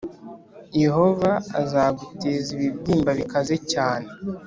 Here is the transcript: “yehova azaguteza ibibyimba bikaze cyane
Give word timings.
“yehova 0.83 1.31
azaguteza 1.61 2.47
ibibyimba 2.57 3.11
bikaze 3.19 3.55
cyane 3.71 4.07